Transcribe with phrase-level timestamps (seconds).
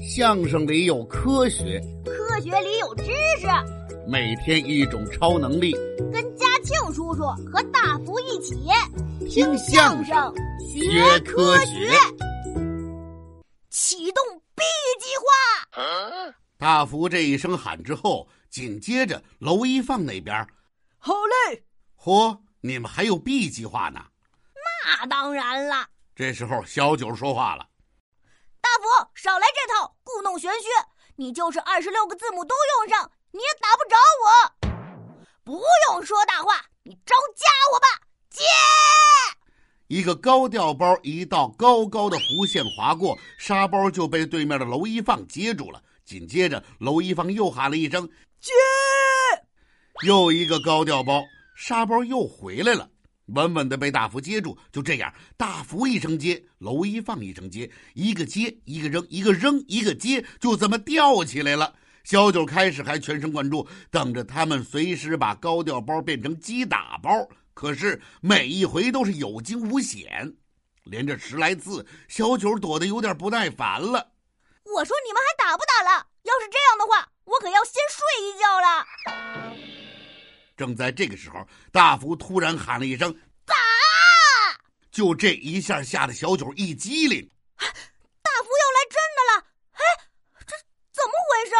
[0.00, 3.04] 相声里有科学，科学里有知
[3.40, 3.46] 识。
[4.06, 5.72] 每天一种超能力，
[6.12, 8.54] 跟嘉庆叔叔和大福一起
[9.28, 11.90] 听相声学科学。
[13.70, 14.22] 启动
[14.54, 14.62] B
[15.00, 16.34] 计划。
[16.58, 20.46] 大福这一声喊之后，紧接着娄一放那边，
[20.98, 21.12] 好
[21.50, 21.64] 嘞。
[21.98, 24.00] 嚯，你们还有 B 计划呢？
[24.54, 25.88] 那当然了。
[26.14, 27.66] 这时候小九说话了
[28.64, 30.68] ：“大福，少来这套故弄玄虚！
[31.16, 34.70] 你就是二十六个字母都用上，你也打不着我。
[35.44, 35.60] 不
[35.90, 37.86] 用说大话，你招架我吧！
[38.30, 38.40] 接！”
[39.88, 45.82] 一个高调包，一道高高的弧线划过，沙包就被对面的娄一放接住了。
[46.06, 48.08] 紧接着，娄一放又喊了一声
[48.40, 48.50] ：“接！”
[50.06, 51.22] 又一个高调包，
[51.54, 52.88] 沙包又回来了。
[53.26, 61.74] 稳稳的被大福接住，就这样，大福一声接，娄一放一声接，一个接一个扔，一个扔一个接，就这么吊起来了。
[62.04, 67.10] 小九开始还全神贯注，等着他们随时把高调包变成击打包，
[67.54, 70.34] 可是每一回都是有惊无险，
[70.82, 74.12] 连着十来次，小九躲得有点不耐烦了。
[74.64, 76.06] 我说你们还打不打了？
[76.24, 79.73] 要是这样的话，我可要先睡一觉了。
[80.56, 83.12] 正在这个时候，大福突然喊了一声
[83.44, 83.54] “打”，
[84.90, 87.28] 就这一下吓得小九一激灵。
[87.56, 89.46] 大福要来真的了！
[89.72, 89.80] 哎，
[90.46, 90.54] 这
[90.92, 91.54] 怎么回事？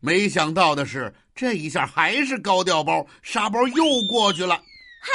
[0.00, 4.54] 没想到的是，这一下还是高调包，沙包又过去了。
[4.54, 5.10] 哎，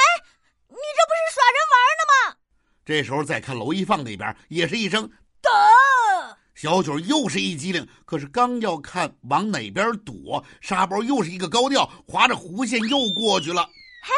[0.68, 2.36] 你这不是耍人玩呢吗？
[2.84, 5.10] 这时候再看娄一放那边，也是一声
[5.42, 5.50] “打”。
[6.56, 13.62] 小九又是一激灵，可是刚要看往哪边躲，沙包又是一个高调，划着弧线又过去了。
[14.02, 14.10] 嘿，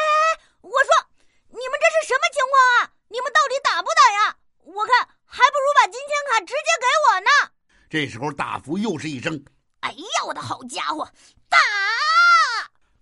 [0.60, 1.10] 我说，
[1.48, 2.94] 你们这是什么情况啊？
[3.08, 4.36] 你们到底打不打呀？
[4.62, 7.50] 我看还不如把金钱卡直接给我呢。
[7.90, 9.44] 这时候大福又是一声
[9.80, 11.10] ：“哎呀，我的好家伙，
[11.48, 11.58] 打！”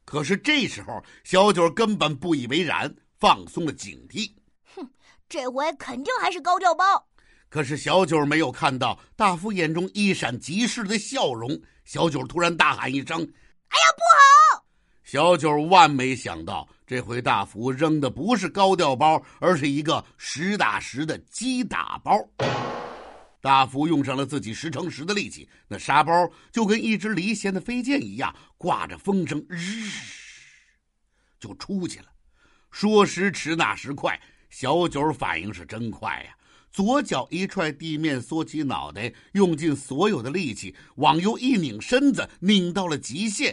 [0.07, 4.33] 可是这时候小九根本不以为然，放松了警惕。
[4.75, 4.89] 哼，
[5.29, 7.06] 这回肯定还是高调包。
[7.49, 11.61] 可是小九没有看到大福眼中一闪即逝的笑容。
[11.85, 13.21] 小九突然大喊一声
[13.69, 14.67] ：“哎呀，不好！”
[15.05, 22.13] 小九万没想到，这回大福扔的不是高调包，而是一个实打实的击打包。
[23.41, 26.13] 大福用上了自己十成十的力气，那沙包
[26.51, 29.89] 就跟一支离弦的飞箭一样，挂着风声，日
[31.39, 32.07] 就出去了。
[32.73, 34.21] 说时迟，那时快，
[34.51, 36.35] 小九反应是真快呀！
[36.77, 43.51] 左脚一踹地面，缩起脑袋，用尽所有的力气往右一拧身子，拧到了极限。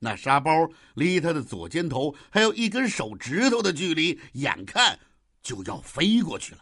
[0.00, 4.98] 那沙包离他的左肩头还有一根手指头的距离，眼看
[5.44, 6.60] 就要飞过去了。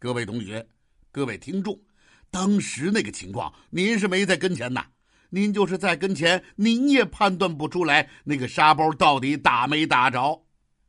[0.00, 0.66] 各位同学，
[1.12, 1.80] 各位听众，
[2.28, 4.84] 当时那个情况，您是没在跟前呐？
[5.30, 10.42] 您就是在跟前，您也判断不出来那个沙包到底打没打着。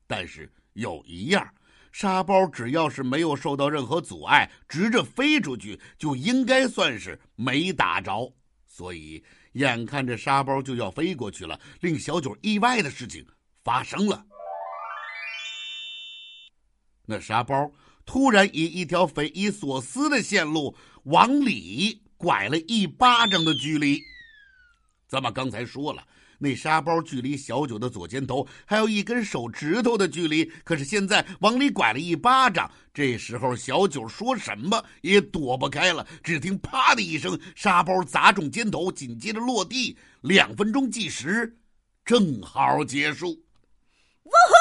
[0.07, 1.47] 但是有一样。
[1.91, 8.33] 沙包只要是没有受到任何阻碍，直着飞出去，就应该算是没打着。
[8.67, 9.23] 所以，
[9.53, 13.25] 眼看着沙包就要飞过去了，令小九意外的事情
[13.63, 14.25] 发生了。
[17.05, 17.71] 那沙包
[18.05, 23.99] 突然以一条匪夷所思的线路往里拐了一巴掌的距离。
[25.07, 26.07] 咱们刚才说了。
[26.41, 32.71] 那沙包距离小九的左肩头还有一根手指头的距离，可是现在往里拐了一巴掌。
[32.93, 36.07] 这时候小九说什么也躲不开了。
[36.23, 39.97] 只听“啪”的一声，沙包砸中肩头，紧接着落地。
[40.21, 41.57] 两分钟计时，
[42.05, 43.27] 正好结束。
[43.27, 44.55] 呜呼！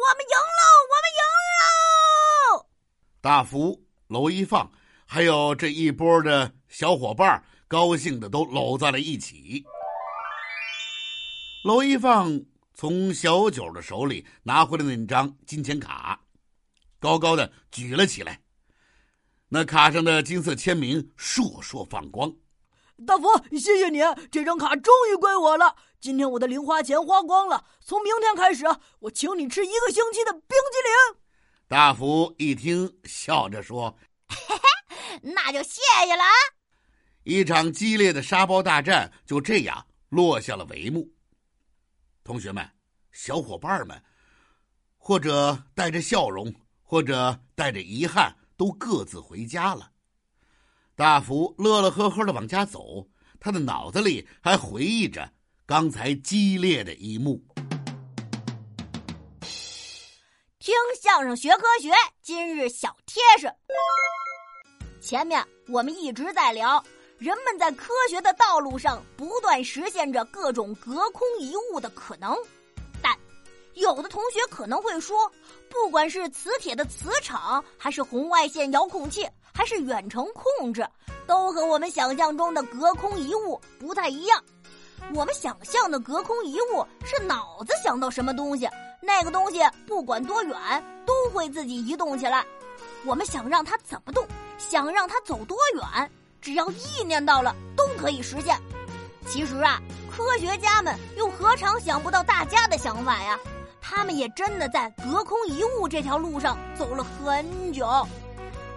[0.00, 0.62] 我们赢喽！
[0.90, 1.20] 我们赢
[2.56, 2.66] 喽！
[3.20, 4.70] 大福、娄一放，
[5.04, 9.64] 还有这一波的小伙伴，高兴的都搂在了一起。
[11.62, 12.40] 娄一放
[12.72, 16.18] 从小九的手里拿回了那张金钱卡，
[16.98, 18.40] 高高的举了起来。
[19.50, 22.32] 那卡上的金色签名烁烁放光。
[23.06, 23.98] 大福，谢谢你，
[24.30, 25.76] 这张卡终于归我了。
[26.00, 28.64] 今天我的零花钱花光了，从明天开始，
[29.00, 30.78] 我请你吃一个星期的冰激
[31.12, 31.20] 凌。
[31.68, 33.98] 大福一听，笑着说
[34.28, 34.56] ：“嘿
[34.88, 36.30] 嘿，那就谢谢了啊。”
[37.24, 41.06] 一场激烈的沙包大战就这样落下了帷幕。
[42.30, 42.64] 同学们，
[43.10, 44.00] 小伙伴们，
[44.96, 49.90] 或者带着笑容，或者带着遗憾，都各自回家了。
[50.94, 53.08] 大福乐乐呵呵的往家走，
[53.40, 55.32] 他的脑子里还回忆着
[55.66, 57.44] 刚才激烈的一幕。
[60.60, 60.72] 听
[61.02, 61.90] 相声学科学，
[62.22, 63.52] 今日小贴士：
[65.00, 66.80] 前面我们一直在聊，
[67.20, 72.34] 人们在科学的道路上不断实现着各种隔空移物的可能，
[73.02, 73.14] 但
[73.74, 75.30] 有的同学可能会说，
[75.68, 80.88] 不管是磁铁的磁场，还是红外线遥控器，还是远程控制，
[81.26, 84.42] 都和我们想象中的隔空移物不太一样。
[85.14, 88.66] 我们想象的隔空移物是脑子想到什么东西，
[89.02, 92.46] 那个东西不管多远都会自己移动起来。
[93.04, 94.26] 我们想让它怎么动？
[94.56, 98.56] 想让它走多远，只要意念到了，都可以实现。
[99.26, 103.38] 其实啊，科学家们又何尝想不到大家的想法呀？
[103.80, 107.86] 他们也真的在隔空移物这条路上走了很久。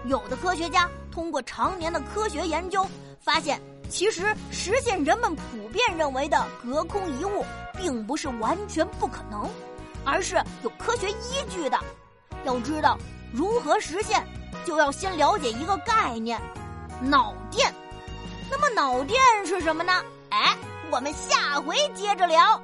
[0.06, 2.86] 有的科学家通过常年的科学研究，
[3.20, 7.44] 发现其实实现人们普遍认为的隔空移物，
[7.76, 9.48] 并不是完全不可能，
[10.04, 11.78] 而是有科学依据的。
[12.44, 12.98] 要知道
[13.32, 14.22] 如何实现。
[14.64, 16.40] 就要先了解一个概念，
[17.00, 17.72] 脑电。
[18.50, 19.92] 那么脑电是什么呢？
[20.30, 20.56] 哎，
[20.90, 22.60] 我们下回接着聊。